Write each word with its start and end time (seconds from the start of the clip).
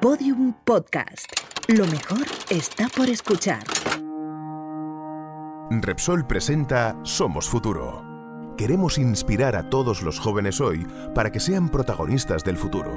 Podium 0.00 0.52
Podcast. 0.64 1.32
Lo 1.68 1.86
mejor 1.86 2.26
está 2.50 2.86
por 2.94 3.08
escuchar. 3.08 3.64
Repsol 5.70 6.26
presenta 6.26 6.98
Somos 7.02 7.48
Futuro. 7.48 8.04
Queremos 8.58 8.98
inspirar 8.98 9.56
a 9.56 9.70
todos 9.70 10.02
los 10.02 10.18
jóvenes 10.18 10.60
hoy 10.60 10.86
para 11.14 11.32
que 11.32 11.40
sean 11.40 11.70
protagonistas 11.70 12.44
del 12.44 12.58
futuro. 12.58 12.92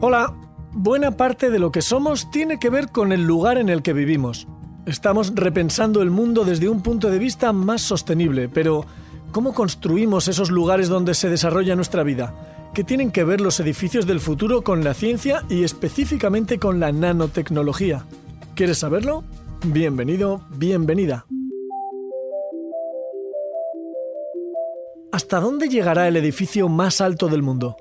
Hola, 0.00 0.32
buena 0.70 1.10
parte 1.10 1.50
de 1.50 1.58
lo 1.58 1.72
que 1.72 1.82
somos 1.82 2.30
tiene 2.30 2.60
que 2.60 2.70
ver 2.70 2.90
con 2.90 3.10
el 3.10 3.24
lugar 3.24 3.58
en 3.58 3.68
el 3.68 3.82
que 3.82 3.92
vivimos. 3.92 4.46
Estamos 4.86 5.34
repensando 5.34 6.00
el 6.00 6.10
mundo 6.10 6.44
desde 6.44 6.68
un 6.68 6.80
punto 6.80 7.10
de 7.10 7.18
vista 7.18 7.52
más 7.52 7.82
sostenible, 7.82 8.48
pero 8.48 8.86
¿cómo 9.32 9.54
construimos 9.54 10.28
esos 10.28 10.50
lugares 10.50 10.88
donde 10.88 11.14
se 11.14 11.28
desarrolla 11.28 11.74
nuestra 11.74 12.02
vida? 12.02 12.34
¿Qué 12.74 12.84
tienen 12.84 13.10
que 13.10 13.24
ver 13.24 13.40
los 13.40 13.58
edificios 13.60 14.06
del 14.06 14.20
futuro 14.20 14.62
con 14.62 14.84
la 14.84 14.94
ciencia 14.94 15.44
y 15.48 15.64
específicamente 15.64 16.58
con 16.58 16.78
la 16.78 16.92
nanotecnología? 16.92 18.06
¿Quieres 18.54 18.78
saberlo? 18.78 19.24
Bienvenido, 19.64 20.42
bienvenida. 20.50 21.26
¿Hasta 25.10 25.40
dónde 25.40 25.68
llegará 25.68 26.08
el 26.08 26.16
edificio 26.16 26.68
más 26.68 27.00
alto 27.00 27.28
del 27.28 27.42
mundo? 27.42 27.76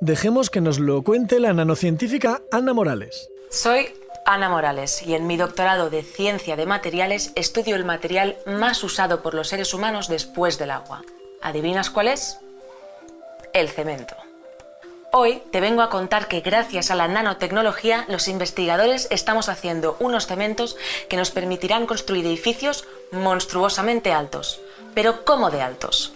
Dejemos 0.00 0.50
que 0.50 0.60
nos 0.60 0.78
lo 0.78 1.02
cuente 1.02 1.40
la 1.40 1.52
nanocientífica 1.52 2.42
Ana 2.52 2.72
Morales. 2.72 3.28
Soy 3.50 3.86
Ana 4.30 4.50
Morales 4.50 5.02
y 5.06 5.14
en 5.14 5.26
mi 5.26 5.38
doctorado 5.38 5.88
de 5.88 6.02
Ciencia 6.02 6.54
de 6.54 6.66
Materiales 6.66 7.32
estudio 7.34 7.76
el 7.76 7.86
material 7.86 8.36
más 8.44 8.84
usado 8.84 9.22
por 9.22 9.32
los 9.32 9.48
seres 9.48 9.72
humanos 9.72 10.06
después 10.06 10.58
del 10.58 10.70
agua. 10.70 11.02
¿Adivinas 11.40 11.88
cuál 11.88 12.08
es? 12.08 12.38
El 13.54 13.70
cemento. 13.70 14.14
Hoy 15.12 15.42
te 15.50 15.62
vengo 15.62 15.80
a 15.80 15.88
contar 15.88 16.28
que 16.28 16.42
gracias 16.42 16.90
a 16.90 16.94
la 16.94 17.08
nanotecnología 17.08 18.04
los 18.08 18.28
investigadores 18.28 19.08
estamos 19.10 19.48
haciendo 19.48 19.96
unos 19.98 20.26
cementos 20.26 20.76
que 21.08 21.16
nos 21.16 21.30
permitirán 21.30 21.86
construir 21.86 22.26
edificios 22.26 22.84
monstruosamente 23.10 24.12
altos. 24.12 24.60
Pero 24.94 25.24
¿cómo 25.24 25.50
de 25.50 25.62
altos? 25.62 26.12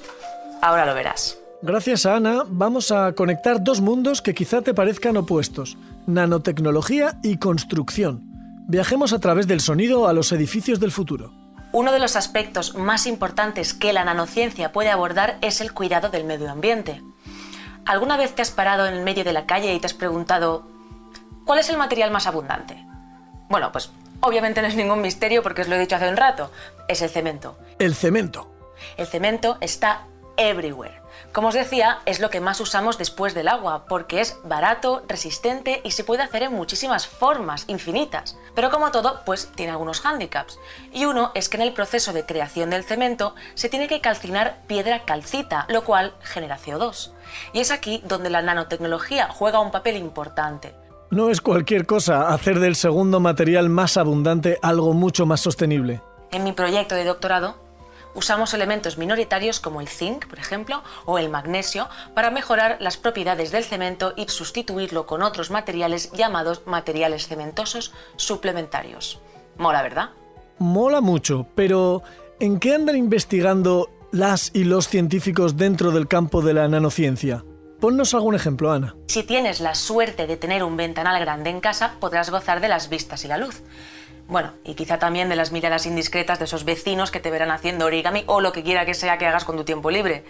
Ahora 0.61 0.85
lo 0.85 0.93
verás. 0.93 1.39
Gracias 1.63 2.05
a 2.05 2.17
Ana 2.17 2.43
vamos 2.47 2.93
a 2.93 3.15
conectar 3.15 3.65
dos 3.65 3.81
mundos 3.81 4.21
que 4.21 4.35
quizá 4.35 4.61
te 4.61 4.75
parezcan 4.75 5.17
opuestos, 5.17 5.79
nanotecnología 6.07 7.19
y 7.23 7.37
construcción. 7.39 8.23
Viajemos 8.69 9.13
a 9.13 9.19
través 9.19 9.47
del 9.47 9.61
sonido 9.61 10.09
a 10.09 10.13
los 10.13 10.33
edificios 10.33 10.81
del 10.81 10.93
futuro. 10.93 11.33
Uno 11.73 11.93
de 11.93 11.99
los 11.99 12.17
aspectos 12.17 12.75
más 12.75 13.07
importantes 13.07 13.75
que 13.75 13.93
la 13.93 14.05
nanociencia 14.05 14.73
puede 14.73 14.91
abordar 14.91 15.39
es 15.41 15.61
el 15.61 15.73
cuidado 15.73 16.11
del 16.11 16.25
medio 16.25 16.51
ambiente. 16.51 17.03
¿Alguna 17.85 18.17
vez 18.17 18.35
te 18.35 18.43
has 18.43 18.51
parado 18.51 18.87
en 18.87 18.95
el 18.95 19.03
medio 19.03 19.25
de 19.25 19.33
la 19.33 19.47
calle 19.47 19.75
y 19.75 19.81
te 19.81 19.87
has 19.87 19.95
preguntado 19.95 20.69
¿cuál 21.45 21.59
es 21.59 21.69
el 21.71 21.77
material 21.77 22.11
más 22.11 22.27
abundante? 22.27 22.85
Bueno, 23.49 23.73
pues 23.73 23.91
obviamente 24.21 24.63
no 24.63 24.69
es 24.69 24.77
ningún 24.77 25.01
misterio 25.01 25.43
porque 25.43 25.63
os 25.63 25.69
lo 25.69 25.75
he 25.75 25.81
dicho 25.81 25.97
hace 25.97 26.09
un 26.09 26.17
rato, 26.17 26.51
es 26.89 27.03
el 27.03 27.11
cemento. 27.11 27.59
El 27.79 27.95
cemento. 27.95 28.51
El 28.97 29.07
cemento 29.07 29.59
está 29.61 30.07
everywhere. 30.37 31.02
Como 31.33 31.49
os 31.49 31.55
decía, 31.55 32.01
es 32.05 32.21
lo 32.21 32.29
que 32.29 32.41
más 32.41 32.61
usamos 32.61 32.99
después 32.99 33.33
del 33.33 33.49
agua, 33.49 33.87
porque 33.89 34.21
es 34.21 34.39
barato, 34.45 35.03
resistente 35.09 35.81
y 35.83 35.93
se 35.93 36.05
puede 36.05 36.23
hacer 36.23 36.43
en 36.43 36.53
muchísimas 36.53 37.07
formas, 37.07 37.65
infinitas. 37.69 38.37
Pero 38.55 38.71
como 38.71 38.91
todo, 38.91 39.23
pues 39.25 39.51
tiene 39.55 39.73
algunos 39.73 40.01
hándicaps. 40.01 40.59
Y 40.93 41.07
uno 41.07 41.33
es 41.35 41.49
que 41.49 41.57
en 41.57 41.63
el 41.63 41.73
proceso 41.73 42.13
de 42.13 42.27
creación 42.27 42.69
del 42.69 42.85
cemento 42.85 43.35
se 43.55 43.71
tiene 43.71 43.89
que 43.89 44.03
calcinar 44.03 44.59
piedra 44.67 45.07
calcita, 45.07 45.65
lo 45.71 45.85
cual 45.85 46.13
genera 46.21 46.59
CO2. 46.59 47.13
Y 47.55 47.61
es 47.61 47.71
aquí 47.71 48.03
donde 48.07 48.29
la 48.29 48.43
nanotecnología 48.43 49.29
juega 49.31 49.61
un 49.61 49.71
papel 49.71 49.97
importante. 49.97 50.75
No 51.11 51.31
es 51.31 51.41
cualquier 51.41 51.87
cosa 51.87 52.29
hacer 52.29 52.61
del 52.61 52.77
segundo 52.77 53.21
material 53.21 53.71
más 53.71 53.97
abundante 53.97 54.59
algo 54.61 54.93
mucho 54.93 55.25
más 55.25 55.41
sostenible. 55.41 56.03
En 56.31 56.45
mi 56.45 56.53
proyecto 56.53 56.95
de 56.95 57.05
doctorado 57.05 57.62
usamos 58.15 58.55
elementos 58.55 58.99
minoritarios 58.99 59.61
como 59.61 59.81
el 59.81 59.89
zinc, 59.89 60.27
por 60.27 60.39
ejemplo, 60.39 60.83
o 61.05 61.19
el 61.19 61.29
magnesio 61.29 61.89
para 62.15 62.31
mejorar 62.31 62.77
las 62.81 62.97
propiedades 62.97 63.51
del 63.53 63.65
cemento 63.65 64.15
y 64.17 64.29
sustituirlo 64.29 65.07
con 65.07 65.23
otros 65.23 65.51
materiales 65.51 66.13
llamados 66.13 66.63
materiales 66.67 67.27
cementosos 67.27 67.93
suplementarios. 68.17 69.21
Mola, 69.57 69.83
¿verdad? 69.83 70.11
Mola 70.59 71.01
mucho, 71.01 71.47
pero 71.55 72.03
¿en 72.41 72.59
qué 72.59 72.75
andan 72.75 72.97
investigando 72.97 73.91
las 74.13 74.51
y 74.55 74.65
los 74.65 74.89
científicos 74.89 75.57
dentro 75.57 75.91
del 75.91 76.09
campo 76.09 76.43
de 76.43 76.55
la 76.55 76.69
nanociencia? 76.69 77.45
Ponnos 77.81 78.15
algún 78.15 78.37
ejemplo, 78.37 78.71
Ana. 78.71 78.95
Si 79.09 79.25
tienes 79.25 79.61
la 79.61 79.75
suerte 79.75 80.29
de 80.29 80.37
tener 80.37 80.63
un 80.63 80.77
ventanal 80.77 81.19
grande 81.19 81.51
en 81.51 81.61
casa, 81.61 81.97
podrás 81.99 82.31
gozar 82.31 82.61
de 82.61 82.69
las 82.69 82.89
vistas 82.89 83.25
y 83.25 83.29
la 83.29 83.39
luz. 83.39 83.63
Bueno, 84.29 84.53
y 84.65 84.75
quizá 84.75 84.99
también 84.99 85.29
de 85.29 85.37
las 85.37 85.53
miradas 85.53 85.87
indiscretas 85.87 86.39
de 86.39 86.47
esos 86.47 86.65
vecinos 86.65 87.11
que 87.11 87.21
te 87.21 87.31
verán 87.31 87.51
haciendo 87.51 87.87
origami 87.87 88.25
o 88.27 88.41
lo 88.41 88.53
que 88.53 88.63
quiera 88.63 88.87
que 88.87 88.95
sea 88.95 89.19
que 89.19 89.27
hagas 89.27 89.45
con 89.45 89.57
tu 89.57 89.65
tiempo 89.65 89.91
libre. 89.91 90.25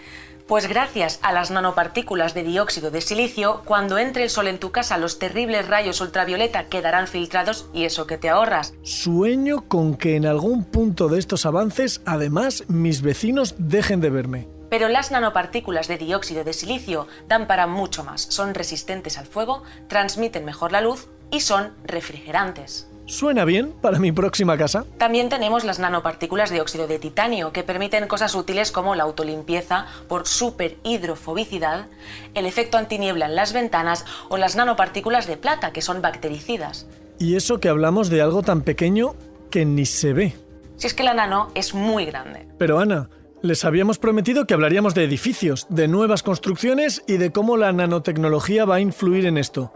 Pues 0.46 0.66
gracias 0.66 1.20
a 1.22 1.32
las 1.32 1.50
nanopartículas 1.50 2.34
de 2.34 2.42
dióxido 2.42 2.90
de 2.90 3.00
silicio, 3.00 3.62
cuando 3.64 3.98
entre 3.98 4.24
el 4.24 4.30
sol 4.30 4.48
en 4.48 4.58
tu 4.58 4.72
casa 4.72 4.98
los 4.98 5.18
terribles 5.18 5.68
rayos 5.68 6.00
ultravioleta 6.00 6.64
quedarán 6.64 7.06
filtrados 7.06 7.70
y 7.72 7.84
eso 7.84 8.06
que 8.06 8.18
te 8.18 8.28
ahorras. 8.28 8.74
Sueño 8.82 9.68
con 9.68 9.96
que 9.96 10.16
en 10.16 10.26
algún 10.26 10.64
punto 10.64 11.08
de 11.08 11.20
estos 11.20 11.46
avances, 11.46 12.02
además, 12.06 12.64
mis 12.68 13.02
vecinos 13.02 13.54
dejen 13.56 14.00
de 14.00 14.10
verme. 14.10 14.48
Pero 14.68 14.88
las 14.88 15.10
nanopartículas 15.10 15.86
de 15.86 15.98
dióxido 15.98 16.44
de 16.44 16.54
silicio 16.54 17.06
dan 17.28 17.46
para 17.46 17.66
mucho 17.66 18.04
más. 18.04 18.22
Son 18.22 18.54
resistentes 18.54 19.18
al 19.18 19.26
fuego, 19.26 19.62
transmiten 19.86 20.44
mejor 20.44 20.72
la 20.72 20.80
luz 20.80 21.08
y 21.30 21.40
son 21.40 21.72
refrigerantes. 21.84 22.88
Suena 23.12 23.44
bien 23.44 23.74
para 23.82 23.98
mi 23.98 24.10
próxima 24.10 24.56
casa. 24.56 24.86
También 24.96 25.28
tenemos 25.28 25.64
las 25.64 25.78
nanopartículas 25.78 26.48
de 26.48 26.62
óxido 26.62 26.86
de 26.86 26.98
titanio, 26.98 27.52
que 27.52 27.62
permiten 27.62 28.08
cosas 28.08 28.34
útiles 28.34 28.72
como 28.72 28.94
la 28.94 29.02
autolimpieza 29.02 29.84
por 30.08 30.26
superhidrofobicidad, 30.26 31.88
el 32.32 32.46
efecto 32.46 32.78
antiniebla 32.78 33.26
en 33.26 33.36
las 33.36 33.52
ventanas 33.52 34.06
o 34.30 34.38
las 34.38 34.56
nanopartículas 34.56 35.26
de 35.26 35.36
plata, 35.36 35.74
que 35.74 35.82
son 35.82 36.00
bactericidas. 36.00 36.86
Y 37.18 37.36
eso 37.36 37.60
que 37.60 37.68
hablamos 37.68 38.08
de 38.08 38.22
algo 38.22 38.40
tan 38.42 38.62
pequeño 38.62 39.14
que 39.50 39.66
ni 39.66 39.84
se 39.84 40.14
ve. 40.14 40.32
Si 40.76 40.86
es 40.86 40.94
que 40.94 41.02
la 41.02 41.12
nano 41.12 41.50
es 41.54 41.74
muy 41.74 42.06
grande. 42.06 42.48
Pero 42.56 42.78
Ana, 42.78 43.10
les 43.42 43.66
habíamos 43.66 43.98
prometido 43.98 44.46
que 44.46 44.54
hablaríamos 44.54 44.94
de 44.94 45.04
edificios, 45.04 45.66
de 45.68 45.86
nuevas 45.86 46.22
construcciones 46.22 47.02
y 47.06 47.18
de 47.18 47.30
cómo 47.30 47.58
la 47.58 47.74
nanotecnología 47.74 48.64
va 48.64 48.76
a 48.76 48.80
influir 48.80 49.26
en 49.26 49.36
esto. 49.36 49.70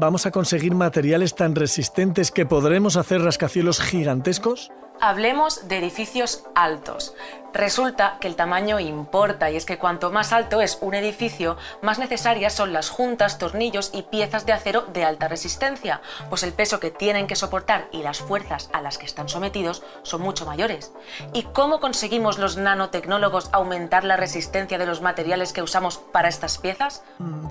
¿Vamos 0.00 0.24
a 0.24 0.30
conseguir 0.30 0.74
materiales 0.74 1.34
tan 1.34 1.54
resistentes 1.54 2.30
que 2.30 2.46
podremos 2.46 2.96
hacer 2.96 3.20
rascacielos 3.20 3.82
gigantescos? 3.82 4.72
Hablemos 5.02 5.66
de 5.66 5.78
edificios 5.78 6.44
altos. 6.54 7.14
Resulta 7.54 8.18
que 8.20 8.28
el 8.28 8.36
tamaño 8.36 8.78
importa 8.78 9.50
y 9.50 9.56
es 9.56 9.64
que 9.64 9.78
cuanto 9.78 10.10
más 10.10 10.32
alto 10.32 10.60
es 10.60 10.78
un 10.82 10.94
edificio, 10.94 11.56
más 11.82 11.98
necesarias 11.98 12.52
son 12.52 12.72
las 12.72 12.90
juntas, 12.90 13.38
tornillos 13.38 13.90
y 13.92 14.02
piezas 14.02 14.46
de 14.46 14.52
acero 14.52 14.82
de 14.92 15.04
alta 15.04 15.26
resistencia, 15.26 16.00
pues 16.28 16.42
el 16.42 16.52
peso 16.52 16.80
que 16.80 16.90
tienen 16.90 17.26
que 17.26 17.34
soportar 17.34 17.88
y 17.92 18.02
las 18.02 18.18
fuerzas 18.18 18.68
a 18.72 18.82
las 18.82 18.98
que 18.98 19.06
están 19.06 19.28
sometidos 19.28 19.82
son 20.02 20.20
mucho 20.20 20.46
mayores. 20.46 20.92
¿Y 21.32 21.44
cómo 21.44 21.80
conseguimos 21.80 22.38
los 22.38 22.56
nanotecnólogos 22.56 23.48
aumentar 23.52 24.04
la 24.04 24.16
resistencia 24.16 24.78
de 24.78 24.86
los 24.86 25.00
materiales 25.00 25.52
que 25.52 25.62
usamos 25.62 25.96
para 25.96 26.28
estas 26.28 26.58
piezas? 26.58 27.02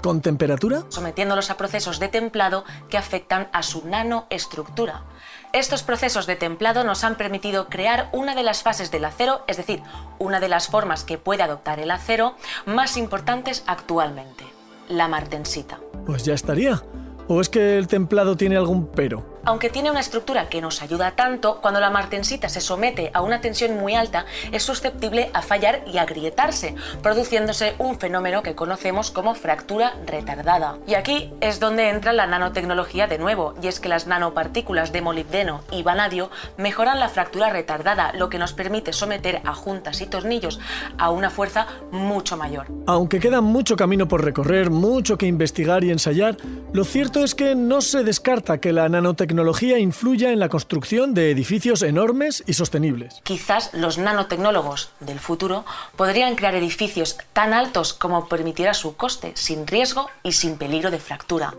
¿Con 0.02 0.22
temperatura? 0.22 0.84
Sometiéndolos 0.90 1.50
a 1.50 1.58
procesos 1.58 2.00
de 2.00 2.08
templado 2.10 2.64
que 2.90 2.98
afectan 2.98 3.50
a 3.52 3.64
su 3.64 3.86
nanoestructura. 3.86 5.04
Estos 5.52 5.82
procesos 5.82 6.28
de 6.28 6.36
templado 6.36 6.84
nos 6.84 7.04
han 7.04 7.16
permitido 7.16 7.70
crear 7.70 8.10
una 8.12 8.36
de 8.36 8.44
las 8.44 8.62
fases 8.62 8.92
del 8.92 9.04
acero, 9.04 9.42
es 9.48 9.58
decir, 9.58 9.82
una 10.20 10.40
de 10.40 10.48
las 10.48 10.68
formas 10.68 11.04
que 11.04 11.18
puede 11.18 11.42
adoptar 11.42 11.80
el 11.80 11.90
acero 11.90 12.36
más 12.68 12.98
importantes 12.98 13.64
actualmente, 13.66 14.44
la 14.90 15.08
martensita. 15.08 15.80
Pues 16.06 16.24
ya 16.24 16.36
estaría. 16.36 16.84
¿O 17.28 17.42
es 17.42 17.50
que 17.50 17.80
el 17.80 17.88
templado 17.88 18.38
tiene 18.38 18.58
algún 18.58 18.92
pero? 18.92 19.39
Aunque 19.46 19.70
tiene 19.70 19.90
una 19.90 20.02
estructura 20.02 20.50
que 20.50 20.62
nos 20.62 20.82
ayuda 20.82 21.12
tanto, 21.12 21.60
cuando 21.62 21.80
la 21.80 21.90
martensita 21.90 22.50
se 22.50 22.60
somete 22.60 23.10
a 23.14 23.22
una 23.22 23.40
tensión 23.40 23.78
muy 23.78 23.96
alta, 23.96 24.26
es 24.52 24.64
susceptible 24.64 25.30
a 25.34 25.42
fallar 25.42 25.82
y 25.88 25.98
agrietarse, 25.98 26.76
produciéndose 27.02 27.74
un 27.78 27.98
fenómeno 27.98 28.44
que 28.44 28.56
conocemos 28.56 29.12
como 29.12 29.36
fractura 29.36 29.94
retardada. 30.06 30.78
Y 30.86 30.96
aquí 30.96 31.32
es 31.40 31.60
donde 31.60 31.90
entra 31.90 32.12
la 32.12 32.28
nanotecnología 32.28 33.08
de 33.08 33.18
nuevo, 33.18 33.56
y 33.62 33.68
es 33.68 33.80
que 33.80 33.88
las 33.88 34.08
nanopartículas 34.08 34.92
de 34.92 35.02
molibdeno 35.02 35.62
y 35.72 35.84
vanadio 35.84 36.30
mejoran 36.58 37.00
la 37.00 37.10
fractura 37.10 37.50
retardada, 37.50 38.12
lo 38.14 38.30
que 38.30 38.40
nos 38.40 38.54
permite 38.54 38.92
someter 38.92 39.42
a 39.46 39.54
juntas 39.54 40.02
y 40.02 40.06
tornillos 40.06 40.60
a 40.98 41.12
una 41.12 41.30
fuerza 41.30 41.68
mucho 41.92 42.36
mayor. 42.36 42.68
Aunque 42.88 43.20
queda 43.20 43.40
mucho 43.40 43.78
camino 43.78 44.08
por 44.08 44.24
recorrer, 44.24 44.70
mucho 44.70 45.18
que 45.18 45.28
investigar 45.28 45.84
y 45.84 45.92
ensayar, 45.92 46.36
lo 46.74 46.84
cierto 46.84 47.24
es 47.24 47.36
que 47.36 47.56
no 47.56 47.82
se 47.82 48.04
descarta 48.04 48.60
que 48.60 48.74
la 48.74 48.90
nanotecnología 48.90 49.29
nanotecnología 49.30 49.78
influya 49.78 50.32
en 50.32 50.40
la 50.40 50.50
construcción 50.50 51.14
de 51.14 51.30
edificios 51.30 51.84
enormes 51.84 52.44
y 52.48 52.54
sostenibles. 52.54 53.22
Quizás 53.24 53.72
los 53.74 54.00
nanotecnólogos 54.00 54.92
del 55.00 55.20
futuro 55.20 55.66
podrían 55.96 56.36
crear 56.36 56.56
edificios 56.56 57.16
tan 57.32 57.54
altos 57.54 57.94
como 57.94 58.28
permitiera 58.28 58.74
su 58.74 58.96
coste, 58.96 59.34
sin 59.36 59.68
riesgo 59.68 60.10
y 60.24 60.32
sin 60.32 60.58
peligro 60.58 60.90
de 60.90 60.98
fractura. 60.98 61.54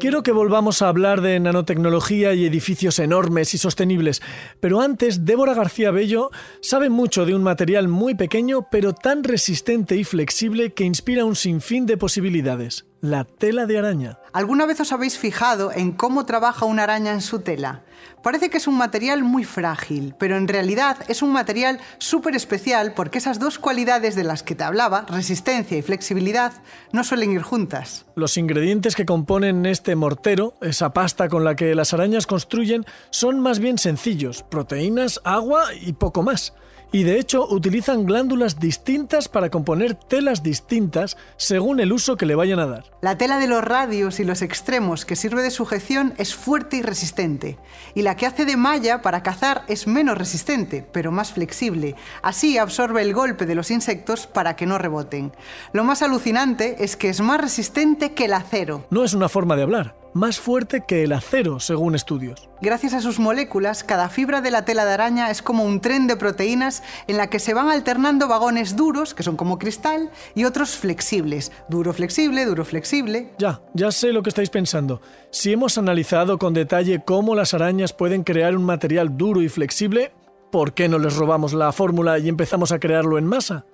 Quiero 0.00 0.22
que 0.22 0.32
volvamos 0.32 0.82
a 0.82 0.88
hablar 0.88 1.20
de 1.20 1.40
nanotecnología 1.40 2.34
y 2.34 2.44
edificios 2.44 2.98
enormes 2.98 3.54
y 3.54 3.58
sostenibles, 3.58 4.20
pero 4.60 4.80
antes 4.80 5.24
Débora 5.24 5.54
García 5.54 5.90
Bello 5.92 6.30
sabe 6.60 6.90
mucho 6.90 7.24
de 7.24 7.34
un 7.34 7.42
material 7.42 7.88
muy 7.88 8.14
pequeño 8.14 8.68
pero 8.70 8.92
tan 8.92 9.24
resistente 9.24 9.96
y 9.96 10.04
flexible 10.04 10.74
que 10.74 10.84
inspira 10.84 11.24
un 11.24 11.36
sinfín 11.36 11.86
de 11.86 11.96
posibilidades, 11.96 12.84
la 13.04 13.24
tela 13.24 13.66
de 13.66 13.76
araña. 13.76 14.18
¿Alguna 14.32 14.64
vez 14.64 14.80
os 14.80 14.90
habéis 14.90 15.18
fijado 15.18 15.70
en 15.70 15.92
cómo 15.92 16.24
trabaja 16.24 16.64
una 16.64 16.84
araña 16.84 17.12
en 17.12 17.20
su 17.20 17.40
tela? 17.40 17.82
Parece 18.22 18.48
que 18.48 18.56
es 18.56 18.66
un 18.66 18.78
material 18.78 19.22
muy 19.22 19.44
frágil, 19.44 20.14
pero 20.18 20.38
en 20.38 20.48
realidad 20.48 20.96
es 21.06 21.20
un 21.20 21.30
material 21.30 21.80
súper 21.98 22.34
especial 22.34 22.94
porque 22.94 23.18
esas 23.18 23.38
dos 23.38 23.58
cualidades 23.58 24.14
de 24.14 24.24
las 24.24 24.42
que 24.42 24.54
te 24.54 24.64
hablaba, 24.64 25.04
resistencia 25.10 25.76
y 25.76 25.82
flexibilidad, 25.82 26.54
no 26.92 27.04
suelen 27.04 27.32
ir 27.32 27.42
juntas. 27.42 28.06
Los 28.16 28.38
ingredientes 28.38 28.96
que 28.96 29.04
componen 29.04 29.66
este 29.66 29.96
mortero, 29.96 30.54
esa 30.62 30.94
pasta 30.94 31.28
con 31.28 31.44
la 31.44 31.56
que 31.56 31.74
las 31.74 31.92
arañas 31.92 32.26
construyen, 32.26 32.86
son 33.10 33.38
más 33.38 33.58
bien 33.58 33.76
sencillos, 33.76 34.44
proteínas, 34.44 35.20
agua 35.24 35.74
y 35.78 35.92
poco 35.92 36.22
más 36.22 36.54
y 36.92 37.02
de 37.02 37.18
hecho 37.18 37.46
utilizan 37.48 38.06
glándulas 38.06 38.60
distintas 38.60 39.28
para 39.28 39.50
componer 39.50 39.94
telas 39.94 40.42
distintas 40.42 41.16
según 41.36 41.80
el 41.80 41.92
uso 41.92 42.16
que 42.16 42.26
le 42.26 42.34
vayan 42.34 42.58
a 42.58 42.66
dar. 42.66 42.84
La 43.00 43.18
tela 43.18 43.38
de 43.38 43.48
los 43.48 43.64
radios 43.64 44.20
y 44.20 44.24
los 44.24 44.42
extremos 44.42 45.04
que 45.04 45.16
sirve 45.16 45.42
de 45.42 45.50
sujeción 45.50 46.14
es 46.18 46.34
fuerte 46.34 46.76
y 46.76 46.82
resistente, 46.82 47.58
y 47.94 48.02
la 48.02 48.16
que 48.16 48.26
hace 48.26 48.44
de 48.44 48.56
malla 48.56 49.02
para 49.02 49.22
cazar 49.22 49.64
es 49.68 49.86
menos 49.86 50.18
resistente, 50.18 50.86
pero 50.92 51.12
más 51.12 51.32
flexible. 51.32 51.96
Así 52.22 52.58
absorbe 52.58 53.02
el 53.02 53.14
golpe 53.14 53.46
de 53.46 53.54
los 53.54 53.70
insectos 53.70 54.26
para 54.26 54.56
que 54.56 54.66
no 54.66 54.78
reboten. 54.78 55.32
Lo 55.72 55.84
más 55.84 56.02
alucinante 56.02 56.84
es 56.84 56.96
que 56.96 57.08
es 57.08 57.20
más 57.20 57.40
resistente 57.40 58.12
que 58.12 58.26
el 58.26 58.34
acero. 58.34 58.86
No 58.90 59.04
es 59.04 59.14
una 59.14 59.28
forma 59.28 59.56
de 59.56 59.62
hablar 59.62 60.03
más 60.14 60.38
fuerte 60.38 60.84
que 60.86 61.02
el 61.02 61.12
acero, 61.12 61.60
según 61.60 61.94
estudios. 61.94 62.48
Gracias 62.62 62.94
a 62.94 63.00
sus 63.00 63.18
moléculas, 63.18 63.84
cada 63.84 64.08
fibra 64.08 64.40
de 64.40 64.52
la 64.52 64.64
tela 64.64 64.84
de 64.84 64.92
araña 64.92 65.30
es 65.30 65.42
como 65.42 65.64
un 65.64 65.80
tren 65.80 66.06
de 66.06 66.16
proteínas 66.16 66.82
en 67.08 67.16
la 67.16 67.28
que 67.28 67.40
se 67.40 67.52
van 67.52 67.68
alternando 67.68 68.28
vagones 68.28 68.76
duros, 68.76 69.12
que 69.12 69.24
son 69.24 69.36
como 69.36 69.58
cristal, 69.58 70.10
y 70.34 70.44
otros 70.44 70.76
flexibles. 70.76 71.52
Duro, 71.68 71.92
flexible, 71.92 72.46
duro, 72.46 72.64
flexible. 72.64 73.32
Ya, 73.38 73.60
ya 73.74 73.90
sé 73.90 74.12
lo 74.12 74.22
que 74.22 74.30
estáis 74.30 74.50
pensando. 74.50 75.02
Si 75.30 75.52
hemos 75.52 75.76
analizado 75.78 76.38
con 76.38 76.54
detalle 76.54 77.02
cómo 77.04 77.34
las 77.34 77.52
arañas 77.52 77.92
pueden 77.92 78.22
crear 78.22 78.56
un 78.56 78.64
material 78.64 79.16
duro 79.16 79.42
y 79.42 79.48
flexible, 79.48 80.12
¿por 80.52 80.74
qué 80.74 80.88
no 80.88 81.00
les 81.00 81.16
robamos 81.16 81.52
la 81.52 81.72
fórmula 81.72 82.18
y 82.20 82.28
empezamos 82.28 82.70
a 82.70 82.78
crearlo 82.78 83.18
en 83.18 83.26
masa? 83.26 83.66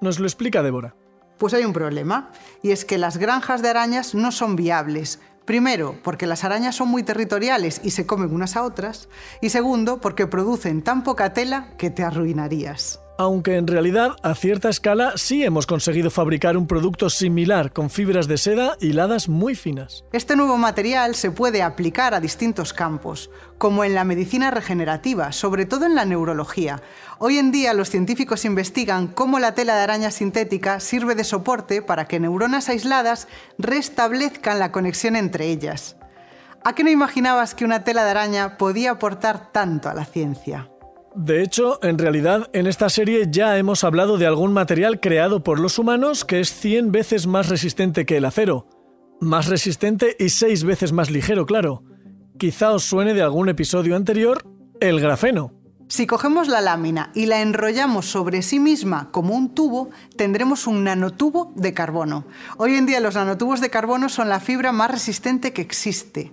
Nos 0.00 0.20
lo 0.20 0.26
explica 0.26 0.62
Débora. 0.62 0.94
Pues 1.38 1.54
hay 1.54 1.64
un 1.64 1.72
problema, 1.72 2.30
y 2.62 2.70
es 2.70 2.84
que 2.84 2.98
las 2.98 3.16
granjas 3.16 3.62
de 3.62 3.68
arañas 3.68 4.14
no 4.14 4.32
son 4.32 4.54
viables. 4.56 5.20
Primero, 5.48 5.94
porque 6.04 6.26
las 6.26 6.44
arañas 6.44 6.76
son 6.76 6.88
muy 6.88 7.02
territoriales 7.02 7.80
y 7.82 7.92
se 7.92 8.04
comen 8.04 8.34
unas 8.34 8.54
a 8.54 8.64
otras. 8.64 9.08
Y 9.40 9.48
segundo, 9.48 9.98
porque 9.98 10.26
producen 10.26 10.82
tan 10.82 11.02
poca 11.02 11.32
tela 11.32 11.70
que 11.78 11.88
te 11.88 12.02
arruinarías 12.02 13.00
aunque 13.18 13.56
en 13.56 13.66
realidad 13.66 14.16
a 14.22 14.34
cierta 14.36 14.68
escala 14.68 15.12
sí 15.16 15.44
hemos 15.44 15.66
conseguido 15.66 16.08
fabricar 16.08 16.56
un 16.56 16.68
producto 16.68 17.10
similar 17.10 17.72
con 17.72 17.90
fibras 17.90 18.28
de 18.28 18.38
seda 18.38 18.76
hiladas 18.80 19.28
muy 19.28 19.56
finas. 19.56 20.04
Este 20.12 20.36
nuevo 20.36 20.56
material 20.56 21.16
se 21.16 21.32
puede 21.32 21.62
aplicar 21.62 22.14
a 22.14 22.20
distintos 22.20 22.72
campos, 22.72 23.30
como 23.58 23.82
en 23.82 23.94
la 23.94 24.04
medicina 24.04 24.52
regenerativa, 24.52 25.32
sobre 25.32 25.66
todo 25.66 25.84
en 25.84 25.96
la 25.96 26.04
neurología. 26.04 26.80
Hoy 27.18 27.38
en 27.38 27.50
día 27.50 27.74
los 27.74 27.90
científicos 27.90 28.44
investigan 28.44 29.08
cómo 29.08 29.40
la 29.40 29.52
tela 29.52 29.74
de 29.74 29.82
araña 29.82 30.12
sintética 30.12 30.78
sirve 30.78 31.16
de 31.16 31.24
soporte 31.24 31.82
para 31.82 32.06
que 32.06 32.20
neuronas 32.20 32.68
aisladas 32.68 33.26
restablezcan 33.58 34.60
la 34.60 34.70
conexión 34.70 35.16
entre 35.16 35.48
ellas. 35.48 35.96
¿A 36.64 36.72
qué 36.74 36.84
no 36.84 36.90
imaginabas 36.90 37.56
que 37.56 37.64
una 37.64 37.82
tela 37.82 38.04
de 38.04 38.10
araña 38.10 38.58
podía 38.58 38.92
aportar 38.92 39.50
tanto 39.50 39.88
a 39.88 39.94
la 39.94 40.04
ciencia? 40.04 40.70
De 41.18 41.42
hecho, 41.42 41.80
en 41.82 41.98
realidad, 41.98 42.48
en 42.52 42.68
esta 42.68 42.88
serie 42.88 43.26
ya 43.28 43.58
hemos 43.58 43.82
hablado 43.82 44.18
de 44.18 44.26
algún 44.26 44.52
material 44.52 45.00
creado 45.00 45.42
por 45.42 45.58
los 45.58 45.76
humanos 45.80 46.24
que 46.24 46.38
es 46.38 46.52
100 46.52 46.92
veces 46.92 47.26
más 47.26 47.48
resistente 47.48 48.06
que 48.06 48.18
el 48.18 48.24
acero. 48.24 48.68
Más 49.20 49.48
resistente 49.48 50.14
y 50.16 50.28
6 50.28 50.62
veces 50.62 50.92
más 50.92 51.10
ligero, 51.10 51.44
claro. 51.44 51.82
Quizá 52.38 52.70
os 52.70 52.84
suene 52.84 53.14
de 53.14 53.22
algún 53.22 53.48
episodio 53.48 53.96
anterior, 53.96 54.44
el 54.78 55.00
grafeno. 55.00 55.57
Si 55.90 56.06
cogemos 56.06 56.48
la 56.48 56.60
lámina 56.60 57.10
y 57.14 57.24
la 57.24 57.40
enrollamos 57.40 58.10
sobre 58.10 58.42
sí 58.42 58.60
misma 58.60 59.08
como 59.10 59.34
un 59.34 59.54
tubo, 59.54 59.88
tendremos 60.16 60.66
un 60.66 60.84
nanotubo 60.84 61.50
de 61.56 61.72
carbono. 61.72 62.26
Hoy 62.58 62.74
en 62.74 62.84
día 62.84 63.00
los 63.00 63.14
nanotubos 63.14 63.62
de 63.62 63.70
carbono 63.70 64.10
son 64.10 64.28
la 64.28 64.38
fibra 64.38 64.70
más 64.70 64.90
resistente 64.90 65.54
que 65.54 65.62
existe. 65.62 66.30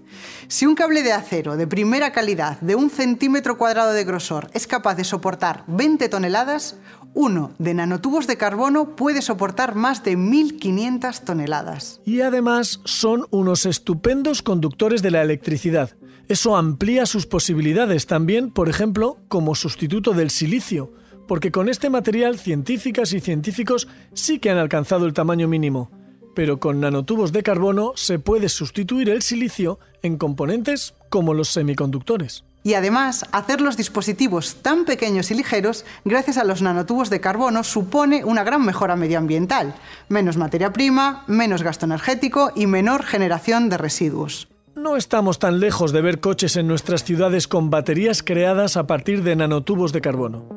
Si 0.49 0.65
un 0.65 0.75
cable 0.75 1.03
de 1.03 1.13
acero 1.13 1.55
de 1.55 1.67
primera 1.67 2.11
calidad 2.11 2.59
de 2.59 2.75
un 2.75 2.89
centímetro 2.89 3.57
cuadrado 3.57 3.93
de 3.93 4.03
grosor 4.03 4.49
es 4.53 4.67
capaz 4.67 4.95
de 4.95 5.05
soportar 5.05 5.63
20 5.67 6.09
toneladas, 6.09 6.75
uno 7.13 7.53
de 7.57 7.73
nanotubos 7.73 8.27
de 8.27 8.35
carbono 8.35 8.97
puede 8.97 9.21
soportar 9.21 9.73
más 9.73 10.03
de 10.03 10.17
1.500 10.17 11.21
toneladas. 11.21 12.01
Y 12.03 12.19
además 12.19 12.81
son 12.83 13.25
unos 13.29 13.65
estupendos 13.65 14.41
conductores 14.41 15.01
de 15.01 15.11
la 15.11 15.21
electricidad. 15.21 15.91
Eso 16.27 16.57
amplía 16.57 17.05
sus 17.05 17.27
posibilidades 17.27 18.07
también, 18.07 18.49
por 18.49 18.67
ejemplo, 18.67 19.17
como 19.27 19.53
sustituto 19.53 20.13
del 20.13 20.31
silicio, 20.31 20.91
porque 21.27 21.51
con 21.51 21.69
este 21.69 21.89
material 21.89 22.39
científicas 22.39 23.13
y 23.13 23.19
científicos 23.19 23.87
sí 24.13 24.39
que 24.39 24.49
han 24.49 24.57
alcanzado 24.57 25.05
el 25.05 25.13
tamaño 25.13 25.47
mínimo, 25.47 25.91
pero 26.33 26.59
con 26.59 26.79
nanotubos 26.79 27.31
de 27.31 27.43
carbono 27.43 27.93
se 27.95 28.17
puede 28.19 28.49
sustituir 28.49 29.09
el 29.09 29.21
silicio 29.21 29.79
en 30.01 30.17
componentes 30.17 30.95
como 31.09 31.33
los 31.33 31.49
semiconductores 31.49 32.43
y 32.65 32.73
además 32.73 33.25
hacer 33.31 33.61
los 33.61 33.77
dispositivos 33.77 34.55
tan 34.63 34.85
pequeños 34.85 35.29
y 35.29 35.35
ligeros 35.35 35.85
gracias 36.03 36.39
a 36.39 36.43
los 36.43 36.63
nanotubos 36.63 37.11
de 37.11 37.21
carbono 37.21 37.63
supone 37.63 38.25
una 38.25 38.43
gran 38.43 38.65
mejora 38.65 38.95
medioambiental, 38.95 39.75
menos 40.09 40.35
materia 40.35 40.73
prima, 40.73 41.23
menos 41.27 41.61
gasto 41.61 41.85
energético 41.85 42.51
y 42.55 42.65
menor 42.65 43.03
generación 43.03 43.69
de 43.69 43.77
residuos. 43.77 44.47
No 44.75 44.97
estamos 44.97 45.39
tan 45.39 45.59
lejos 45.59 45.91
de 45.91 46.01
ver 46.01 46.19
coches 46.19 46.57
en 46.57 46.67
nuestras 46.67 47.03
ciudades 47.03 47.47
con 47.47 47.69
baterías 47.69 48.21
creadas 48.21 48.77
a 48.77 48.87
partir 48.87 49.23
de 49.23 49.35
nanotubos 49.35 49.93
de 49.93 50.01
carbono. 50.01 50.47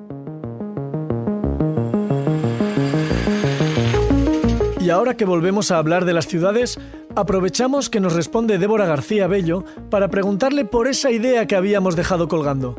Y 4.80 4.90
ahora 4.90 5.14
que 5.14 5.24
volvemos 5.24 5.70
a 5.70 5.78
hablar 5.78 6.04
de 6.04 6.14
las 6.14 6.26
ciudades, 6.26 6.78
Aprovechamos 7.18 7.90
que 7.90 7.98
nos 7.98 8.12
responde 8.12 8.58
Débora 8.58 8.86
García 8.86 9.26
Bello 9.26 9.64
para 9.90 10.06
preguntarle 10.06 10.64
por 10.64 10.86
esa 10.86 11.10
idea 11.10 11.46
que 11.46 11.56
habíamos 11.56 11.96
dejado 11.96 12.28
colgando. 12.28 12.76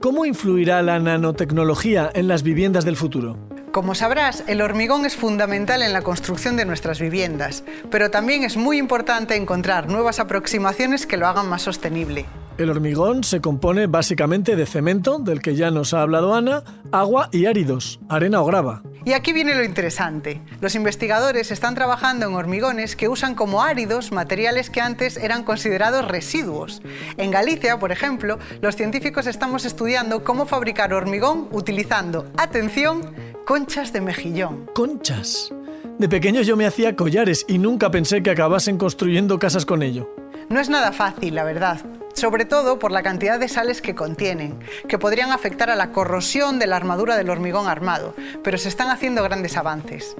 ¿Cómo 0.00 0.24
influirá 0.24 0.80
la 0.80 0.98
nanotecnología 0.98 2.10
en 2.14 2.26
las 2.26 2.42
viviendas 2.42 2.86
del 2.86 2.96
futuro? 2.96 3.36
Como 3.72 3.94
sabrás, 3.94 4.44
el 4.48 4.60
hormigón 4.60 5.06
es 5.06 5.16
fundamental 5.16 5.80
en 5.80 5.94
la 5.94 6.02
construcción 6.02 6.58
de 6.58 6.66
nuestras 6.66 7.00
viviendas, 7.00 7.64
pero 7.90 8.10
también 8.10 8.44
es 8.44 8.58
muy 8.58 8.76
importante 8.76 9.34
encontrar 9.34 9.88
nuevas 9.88 10.20
aproximaciones 10.20 11.06
que 11.06 11.16
lo 11.16 11.26
hagan 11.26 11.48
más 11.48 11.62
sostenible. 11.62 12.26
El 12.58 12.68
hormigón 12.68 13.24
se 13.24 13.40
compone 13.40 13.86
básicamente 13.86 14.56
de 14.56 14.66
cemento, 14.66 15.18
del 15.18 15.40
que 15.40 15.56
ya 15.56 15.70
nos 15.70 15.94
ha 15.94 16.02
hablado 16.02 16.34
Ana, 16.34 16.62
agua 16.92 17.30
y 17.32 17.46
áridos, 17.46 17.98
arena 18.10 18.42
o 18.42 18.44
grava. 18.44 18.82
Y 19.04 19.14
aquí 19.14 19.32
viene 19.32 19.54
lo 19.54 19.64
interesante. 19.64 20.42
Los 20.60 20.74
investigadores 20.74 21.50
están 21.50 21.74
trabajando 21.74 22.26
en 22.26 22.34
hormigones 22.34 22.94
que 22.94 23.08
usan 23.08 23.34
como 23.34 23.62
áridos 23.62 24.12
materiales 24.12 24.70
que 24.70 24.80
antes 24.80 25.16
eran 25.16 25.42
considerados 25.42 26.06
residuos. 26.06 26.82
En 27.16 27.30
Galicia, 27.30 27.78
por 27.78 27.90
ejemplo, 27.90 28.38
los 28.60 28.76
científicos 28.76 29.26
estamos 29.26 29.64
estudiando 29.64 30.22
cómo 30.22 30.46
fabricar 30.46 30.92
hormigón 30.92 31.48
utilizando, 31.50 32.30
atención, 32.36 33.12
conchas 33.44 33.92
de 33.92 34.00
mejillón. 34.00 34.70
¿Conchas? 34.74 35.52
De 35.98 36.08
pequeño 36.08 36.42
yo 36.42 36.56
me 36.56 36.66
hacía 36.66 36.96
collares 36.96 37.44
y 37.48 37.58
nunca 37.58 37.90
pensé 37.90 38.22
que 38.22 38.30
acabasen 38.30 38.78
construyendo 38.78 39.38
casas 39.38 39.66
con 39.66 39.82
ello. 39.82 40.14
No 40.48 40.60
es 40.60 40.68
nada 40.68 40.92
fácil, 40.92 41.34
la 41.34 41.44
verdad, 41.44 41.80
sobre 42.14 42.44
todo 42.44 42.78
por 42.78 42.92
la 42.92 43.02
cantidad 43.02 43.38
de 43.38 43.48
sales 43.48 43.80
que 43.80 43.94
contienen, 43.94 44.58
que 44.88 44.98
podrían 44.98 45.32
afectar 45.32 45.70
a 45.70 45.76
la 45.76 45.92
corrosión 45.92 46.58
de 46.58 46.66
la 46.66 46.76
armadura 46.76 47.16
del 47.16 47.30
hormigón 47.30 47.68
armado, 47.68 48.14
pero 48.42 48.58
se 48.58 48.68
están 48.68 48.88
haciendo 48.88 49.22
grandes 49.22 49.56
avances. 49.56 50.16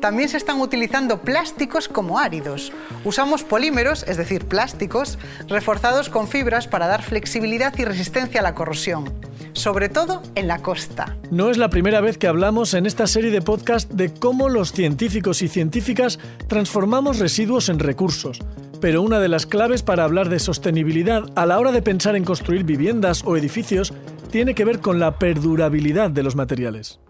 También 0.00 0.28
se 0.28 0.36
están 0.36 0.60
utilizando 0.60 1.22
plásticos 1.22 1.88
como 1.88 2.20
áridos. 2.20 2.72
Usamos 3.04 3.42
polímeros, 3.42 4.04
es 4.06 4.16
decir, 4.16 4.46
plásticos, 4.46 5.18
reforzados 5.48 6.08
con 6.08 6.28
fibras 6.28 6.68
para 6.68 6.86
dar 6.86 7.02
flexibilidad 7.02 7.74
y 7.78 7.84
resistencia 7.84 8.40
a 8.40 8.44
la 8.44 8.54
corrosión, 8.54 9.12
sobre 9.58 9.88
todo 9.88 10.22
en 10.34 10.48
la 10.48 10.62
costa. 10.62 11.16
No 11.30 11.50
es 11.50 11.58
la 11.58 11.68
primera 11.68 12.00
vez 12.00 12.16
que 12.16 12.26
hablamos 12.26 12.74
en 12.74 12.86
esta 12.86 13.06
serie 13.06 13.30
de 13.30 13.42
podcast 13.42 13.90
de 13.90 14.14
cómo 14.14 14.48
los 14.48 14.72
científicos 14.72 15.42
y 15.42 15.48
científicas 15.48 16.18
transformamos 16.48 17.18
residuos 17.18 17.68
en 17.68 17.78
recursos 17.78 18.40
pero 18.80 19.02
una 19.02 19.18
de 19.18 19.28
las 19.28 19.46
claves 19.46 19.82
para 19.82 20.04
hablar 20.04 20.28
de 20.28 20.38
sostenibilidad 20.38 21.24
a 21.34 21.46
la 21.46 21.58
hora 21.58 21.72
de 21.72 21.82
pensar 21.82 22.16
en 22.16 22.24
construir 22.24 22.64
viviendas 22.64 23.22
o 23.24 23.36
edificios 23.36 23.92
tiene 24.30 24.54
que 24.54 24.64
ver 24.64 24.80
con 24.80 25.00
la 25.00 25.18
perdurabilidad 25.18 26.10
de 26.10 26.22
los 26.22 26.36
materiales. 26.36 27.00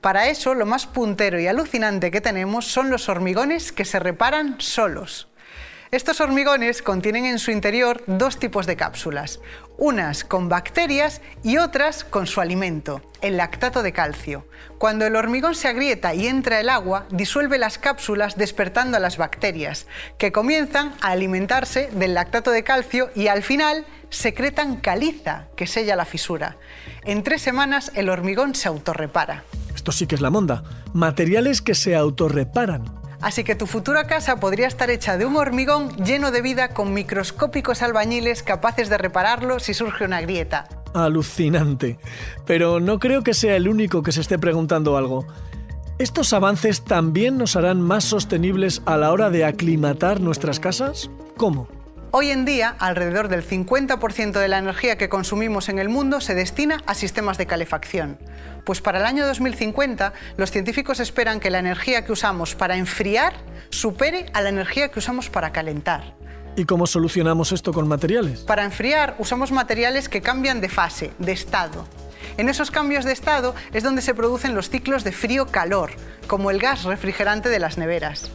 Para 0.00 0.28
eso, 0.28 0.54
lo 0.54 0.66
más 0.66 0.86
puntero 0.86 1.40
y 1.40 1.46
alucinante 1.46 2.10
que 2.10 2.20
tenemos 2.20 2.66
son 2.66 2.90
los 2.90 3.08
hormigones 3.08 3.72
que 3.72 3.84
se 3.84 3.98
reparan 3.98 4.56
solos. 4.58 5.28
Estos 5.94 6.20
hormigones 6.20 6.82
contienen 6.82 7.24
en 7.24 7.38
su 7.38 7.52
interior 7.52 8.02
dos 8.08 8.40
tipos 8.40 8.66
de 8.66 8.74
cápsulas, 8.74 9.38
unas 9.78 10.24
con 10.24 10.48
bacterias 10.48 11.20
y 11.44 11.58
otras 11.58 12.02
con 12.02 12.26
su 12.26 12.40
alimento, 12.40 13.00
el 13.20 13.36
lactato 13.36 13.80
de 13.84 13.92
calcio. 13.92 14.44
Cuando 14.78 15.06
el 15.06 15.14
hormigón 15.14 15.54
se 15.54 15.68
agrieta 15.68 16.12
y 16.12 16.26
entra 16.26 16.58
el 16.58 16.68
agua, 16.68 17.06
disuelve 17.10 17.58
las 17.58 17.78
cápsulas 17.78 18.36
despertando 18.36 18.96
a 18.96 19.00
las 19.00 19.18
bacterias, 19.18 19.86
que 20.18 20.32
comienzan 20.32 20.94
a 21.00 21.10
alimentarse 21.12 21.88
del 21.92 22.14
lactato 22.14 22.50
de 22.50 22.64
calcio 22.64 23.10
y 23.14 23.28
al 23.28 23.44
final 23.44 23.86
secretan 24.10 24.78
caliza 24.78 25.46
que 25.56 25.68
sella 25.68 25.94
la 25.94 26.06
fisura. 26.06 26.56
En 27.04 27.22
tres 27.22 27.40
semanas 27.40 27.92
el 27.94 28.08
hormigón 28.08 28.56
se 28.56 28.66
autorrepara. 28.66 29.44
Esto 29.72 29.92
sí 29.92 30.08
que 30.08 30.16
es 30.16 30.20
la 30.20 30.30
monda. 30.30 30.64
Materiales 30.92 31.62
que 31.62 31.76
se 31.76 31.94
autorreparan. 31.94 33.03
Así 33.24 33.42
que 33.42 33.54
tu 33.54 33.66
futura 33.66 34.06
casa 34.06 34.36
podría 34.36 34.66
estar 34.66 34.90
hecha 34.90 35.16
de 35.16 35.24
un 35.24 35.36
hormigón 35.36 35.88
lleno 35.96 36.30
de 36.30 36.42
vida 36.42 36.68
con 36.68 36.92
microscópicos 36.92 37.80
albañiles 37.80 38.42
capaces 38.42 38.90
de 38.90 38.98
repararlo 38.98 39.60
si 39.60 39.72
surge 39.72 40.04
una 40.04 40.20
grieta. 40.20 40.68
Alucinante. 40.92 41.98
Pero 42.44 42.80
no 42.80 42.98
creo 42.98 43.22
que 43.22 43.32
sea 43.32 43.56
el 43.56 43.66
único 43.66 44.02
que 44.02 44.12
se 44.12 44.20
esté 44.20 44.38
preguntando 44.38 44.98
algo. 44.98 45.26
¿Estos 45.98 46.34
avances 46.34 46.84
también 46.84 47.38
nos 47.38 47.56
harán 47.56 47.80
más 47.80 48.04
sostenibles 48.04 48.82
a 48.84 48.98
la 48.98 49.10
hora 49.10 49.30
de 49.30 49.46
aclimatar 49.46 50.20
nuestras 50.20 50.60
casas? 50.60 51.08
¿Cómo? 51.38 51.66
Hoy 52.16 52.30
en 52.30 52.44
día, 52.44 52.76
alrededor 52.78 53.26
del 53.26 53.44
50% 53.44 54.38
de 54.38 54.46
la 54.46 54.58
energía 54.58 54.96
que 54.96 55.08
consumimos 55.08 55.68
en 55.68 55.80
el 55.80 55.88
mundo 55.88 56.20
se 56.20 56.36
destina 56.36 56.80
a 56.86 56.94
sistemas 56.94 57.38
de 57.38 57.46
calefacción. 57.46 58.18
Pues 58.64 58.80
para 58.80 59.00
el 59.00 59.04
año 59.04 59.26
2050, 59.26 60.12
los 60.36 60.52
científicos 60.52 61.00
esperan 61.00 61.40
que 61.40 61.50
la 61.50 61.58
energía 61.58 62.04
que 62.04 62.12
usamos 62.12 62.54
para 62.54 62.76
enfriar 62.76 63.34
supere 63.70 64.26
a 64.32 64.42
la 64.42 64.50
energía 64.50 64.92
que 64.92 65.00
usamos 65.00 65.28
para 65.28 65.50
calentar. 65.50 66.14
¿Y 66.54 66.66
cómo 66.66 66.86
solucionamos 66.86 67.50
esto 67.50 67.72
con 67.72 67.88
materiales? 67.88 68.42
Para 68.42 68.62
enfriar 68.62 69.16
usamos 69.18 69.50
materiales 69.50 70.08
que 70.08 70.22
cambian 70.22 70.60
de 70.60 70.68
fase, 70.68 71.10
de 71.18 71.32
estado. 71.32 71.84
En 72.36 72.48
esos 72.48 72.70
cambios 72.70 73.04
de 73.04 73.12
estado 73.12 73.56
es 73.72 73.82
donde 73.82 74.02
se 74.02 74.14
producen 74.14 74.54
los 74.54 74.70
ciclos 74.70 75.02
de 75.02 75.10
frío-calor, 75.10 75.90
como 76.28 76.52
el 76.52 76.60
gas 76.60 76.84
refrigerante 76.84 77.48
de 77.48 77.58
las 77.58 77.76
neveras. 77.76 78.30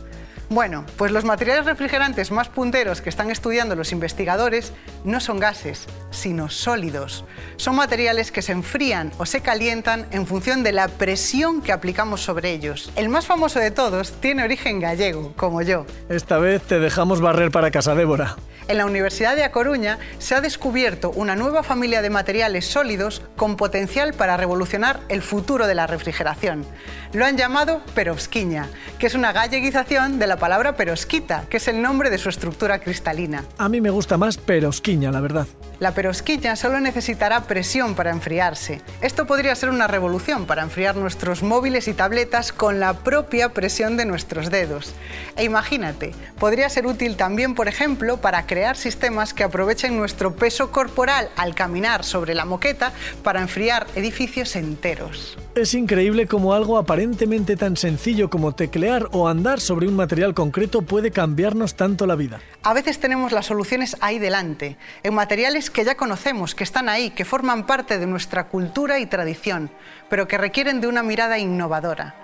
Bueno, 0.49 0.83
pues 0.97 1.11
los 1.11 1.25
materiales 1.25 1.65
refrigerantes 1.65 2.31
más 2.31 2.49
punteros 2.49 3.01
que 3.01 3.09
están 3.09 3.29
estudiando 3.29 3.75
los 3.75 3.91
investigadores 3.91 4.73
no 5.03 5.19
son 5.19 5.39
gases, 5.39 5.85
sino 6.09 6.49
sólidos. 6.49 7.23
Son 7.57 7.75
materiales 7.75 8.31
que 8.31 8.41
se 8.41 8.53
enfrían 8.53 9.11
o 9.19 9.27
se 9.27 9.41
calientan 9.41 10.07
en 10.09 10.25
función 10.25 10.63
de 10.63 10.71
la 10.71 10.87
presión 10.87 11.61
que 11.61 11.71
aplicamos 11.71 12.21
sobre 12.21 12.49
ellos. 12.49 12.91
El 12.95 13.09
más 13.09 13.27
famoso 13.27 13.59
de 13.59 13.69
todos 13.69 14.13
tiene 14.21 14.43
origen 14.43 14.79
gallego, 14.79 15.33
como 15.35 15.61
yo. 15.61 15.85
Esta 16.09 16.39
vez 16.39 16.63
te 16.63 16.79
dejamos 16.79 17.21
barrer 17.21 17.51
para 17.51 17.69
casa, 17.69 17.93
Débora 17.93 18.35
en 18.69 18.77
la 18.77 18.85
Universidad 18.85 19.35
de 19.35 19.43
A 19.43 19.51
Coruña 19.51 19.97
se 20.19 20.35
ha 20.35 20.41
descubierto 20.41 21.09
una 21.09 21.35
nueva 21.35 21.63
familia 21.63 22.03
de 22.03 22.11
materiales 22.11 22.67
sólidos 22.67 23.23
con 23.35 23.57
potencial 23.57 24.13
para 24.13 24.37
revolucionar 24.37 24.99
el 25.09 25.23
futuro 25.23 25.65
de 25.65 25.73
la 25.73 25.87
refrigeración. 25.87 26.65
Lo 27.11 27.25
han 27.25 27.37
llamado 27.37 27.81
perovskiña, 27.95 28.67
que 28.99 29.07
es 29.07 29.15
una 29.15 29.31
galleguización 29.31 30.19
de 30.19 30.27
la 30.27 30.37
palabra 30.37 30.75
perosquita, 30.75 31.45
que 31.49 31.57
es 31.57 31.67
el 31.67 31.81
nombre 31.81 32.11
de 32.11 32.19
su 32.19 32.29
estructura 32.29 32.79
cristalina. 32.79 33.45
A 33.57 33.67
mí 33.67 33.81
me 33.81 33.89
gusta 33.89 34.15
más 34.17 34.37
perosquiña, 34.37 35.11
la 35.11 35.19
verdad. 35.19 35.47
La 35.79 35.93
perosquilla 35.93 36.57
solo 36.57 36.81
necesitará 36.81 37.45
presión 37.45 37.95
para 37.95 38.11
enfriarse. 38.11 38.81
Esto 39.01 39.25
podría 39.25 39.55
ser 39.55 39.69
una 39.69 39.87
revolución 39.87 40.45
para 40.45 40.61
enfriar 40.61 40.97
nuestros 40.97 41.41
móviles 41.41 41.87
y 41.87 41.93
tabletas 41.93 42.51
con 42.51 42.81
la 42.81 42.93
propia 42.93 43.53
presión 43.53 43.95
de 43.95 44.05
nuestros 44.05 44.51
dedos. 44.51 44.93
E 45.37 45.45
imagínate, 45.45 46.11
podría 46.37 46.69
ser 46.69 46.85
útil 46.85 47.15
también, 47.15 47.55
por 47.55 47.69
ejemplo, 47.69 48.17
para 48.17 48.45
crear 48.45 48.75
sistemas 48.75 49.33
que 49.33 49.45
aprovechen 49.45 49.97
nuestro 49.97 50.35
peso 50.35 50.69
corporal 50.69 51.29
al 51.37 51.55
caminar 51.55 52.03
sobre 52.03 52.35
la 52.35 52.43
moqueta 52.43 52.91
para 53.23 53.41
enfriar 53.41 53.87
edificios 53.95 54.57
enteros. 54.57 55.37
Es 55.55 55.73
increíble 55.73 56.27
cómo 56.27 56.53
algo 56.53 56.77
aparentemente 56.99 57.55
tan 57.55 57.77
sencillo 57.77 58.29
como 58.29 58.51
teclear 58.51 59.07
o 59.13 59.29
andar 59.29 59.61
sobre 59.61 59.87
un 59.87 59.95
material 59.95 60.33
concreto 60.33 60.81
puede 60.81 61.11
cambiarnos 61.11 61.75
tanto 61.75 62.05
la 62.05 62.15
vida. 62.15 62.41
A 62.61 62.73
veces 62.73 62.99
tenemos 62.99 63.31
las 63.31 63.45
soluciones 63.45 63.95
ahí 64.01 64.19
delante, 64.19 64.75
en 65.03 65.13
materiales 65.13 65.69
que 65.69 65.85
ya 65.85 65.95
conocemos, 65.95 66.55
que 66.55 66.65
están 66.65 66.89
ahí, 66.89 67.11
que 67.11 67.23
forman 67.23 67.65
parte 67.65 67.99
de 67.99 68.05
nuestra 68.05 68.49
cultura 68.49 68.99
y 68.99 69.05
tradición, 69.05 69.71
pero 70.09 70.27
que 70.27 70.37
requieren 70.37 70.81
de 70.81 70.87
una 70.87 71.01
mirada 71.01 71.39
innovadora. 71.39 72.15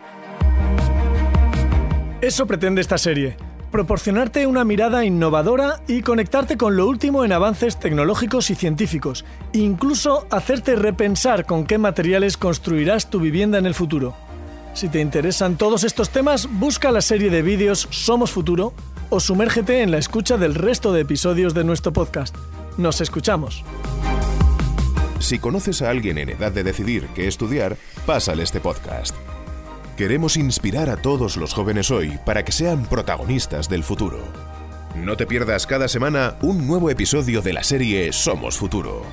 Eso 2.19 2.45
pretende 2.45 2.81
esta 2.81 2.97
serie, 2.97 3.37
proporcionarte 3.71 4.45
una 4.45 4.65
mirada 4.65 5.05
innovadora 5.05 5.79
y 5.87 6.01
conectarte 6.01 6.57
con 6.57 6.75
lo 6.75 6.85
último 6.85 7.23
en 7.23 7.31
avances 7.31 7.79
tecnológicos 7.79 8.49
y 8.49 8.55
científicos, 8.55 9.23
incluso 9.53 10.27
hacerte 10.31 10.75
repensar 10.75 11.45
con 11.45 11.65
qué 11.65 11.77
materiales 11.77 12.35
construirás 12.35 13.09
tu 13.09 13.21
vivienda 13.21 13.57
en 13.57 13.67
el 13.67 13.73
futuro. 13.73 14.24
Si 14.75 14.89
te 14.89 14.99
interesan 14.99 15.57
todos 15.57 15.85
estos 15.85 16.09
temas, 16.09 16.49
busca 16.51 16.91
la 16.91 17.01
serie 17.01 17.29
de 17.29 17.41
vídeos 17.41 17.87
Somos 17.91 18.31
Futuro 18.31 18.73
o 19.09 19.21
sumérgete 19.21 19.81
en 19.81 19.89
la 19.89 19.97
escucha 19.99 20.35
del 20.35 20.53
resto 20.53 20.91
de 20.91 20.99
episodios 20.99 21.53
de 21.53 21.63
nuestro 21.63 21.93
podcast. 21.93 22.35
Nos 22.77 22.99
escuchamos. 22.99 23.63
Si 25.19 25.39
conoces 25.39 25.81
a 25.81 25.89
alguien 25.89 26.17
en 26.17 26.27
edad 26.27 26.51
de 26.51 26.65
decidir 26.65 27.07
qué 27.15 27.29
estudiar, 27.29 27.77
pásale 28.05 28.43
este 28.43 28.59
podcast. 28.59 29.15
Queremos 29.95 30.35
inspirar 30.35 30.89
a 30.89 30.97
todos 30.97 31.37
los 31.37 31.53
jóvenes 31.53 31.89
hoy 31.89 32.19
para 32.25 32.43
que 32.43 32.51
sean 32.51 32.85
protagonistas 32.85 33.69
del 33.69 33.85
futuro. 33.85 34.19
No 34.93 35.15
te 35.15 35.25
pierdas 35.25 35.67
cada 35.67 35.87
semana 35.87 36.35
un 36.41 36.67
nuevo 36.67 36.89
episodio 36.89 37.41
de 37.41 37.53
la 37.53 37.63
serie 37.63 38.11
Somos 38.11 38.57
Futuro. 38.57 39.03